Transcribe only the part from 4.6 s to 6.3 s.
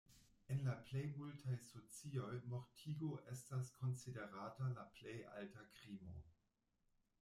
la plej alta krimo.